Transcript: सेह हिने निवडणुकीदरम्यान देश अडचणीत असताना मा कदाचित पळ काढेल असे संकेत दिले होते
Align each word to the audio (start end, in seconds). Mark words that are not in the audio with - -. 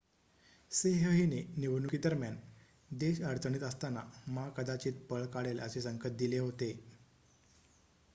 सेह 0.71 1.03
हिने 1.09 1.41
निवडणुकीदरम्यान 1.55 2.37
देश 2.95 3.21
अडचणीत 3.23 3.63
असताना 3.63 4.03
मा 4.29 4.47
कदाचित 4.57 5.05
पळ 5.09 5.25
काढेल 5.33 5.59
असे 5.59 5.81
संकेत 5.81 6.17
दिले 6.17 6.39
होते 6.39 6.71